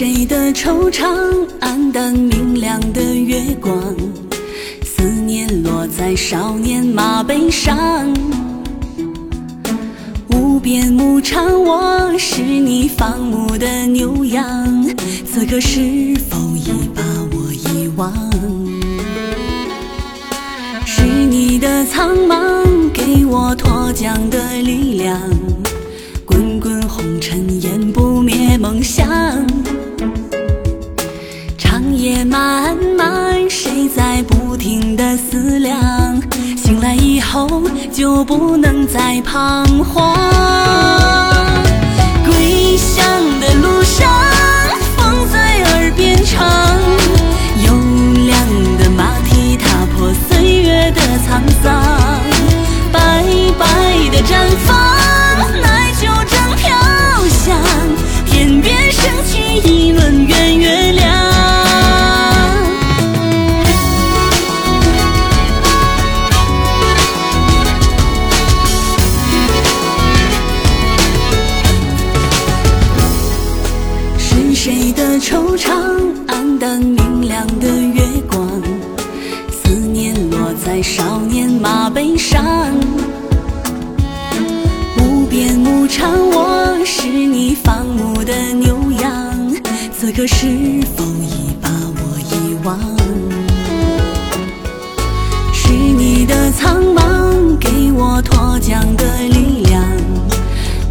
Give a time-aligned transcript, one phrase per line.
[0.00, 1.04] 谁的惆怅，
[1.60, 3.94] 黯淡明亮的月光，
[4.82, 8.10] 思念落在少年马背上。
[10.30, 14.42] 无边牧场，我是你放牧的牛羊，
[15.30, 15.78] 此刻是
[16.30, 17.02] 否已把
[17.34, 18.10] 我遗忘？
[20.86, 25.20] 是你的苍茫，给我脱缰的力量。
[26.24, 29.39] 滚滚红尘，烟不灭梦想。
[32.20, 36.20] 夜漫漫，谁在不停的思量？
[36.54, 40.14] 醒来以后，就不能再彷徨。
[42.26, 43.02] 归乡
[43.40, 44.06] 的路上，
[44.98, 46.46] 风在耳边唱，
[47.64, 47.72] 悠
[48.28, 48.36] 扬
[48.76, 51.72] 的马蹄踏破岁月的沧桑，
[52.92, 53.24] 白
[53.58, 53.64] 白
[54.10, 54.76] 的绽放，
[77.58, 78.48] 的月光，
[79.50, 82.44] 思念落在少年马背上。
[84.98, 89.10] 无边牧场，我是你放牧的牛羊，
[89.92, 90.46] 此刻是
[90.96, 92.78] 否已把我遗忘？
[95.52, 99.82] 是你的苍茫，给我脱缰的力量。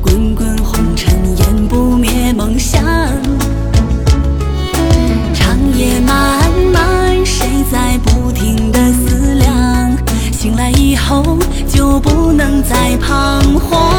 [0.02, 2.84] 滚滚红尘，烟不灭梦想。
[5.34, 6.39] 长夜漫，
[8.40, 9.98] 停的思量？
[10.32, 13.99] 醒来以后，就不能再彷徨。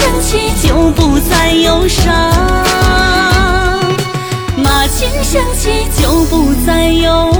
[0.00, 2.10] 想起就不再忧伤，
[4.56, 7.30] 马琴响起就不再忧。